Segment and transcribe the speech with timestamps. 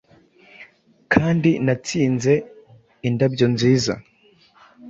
[1.13, 2.33] Kandi natsinze
[3.07, 3.93] indabyo nziza.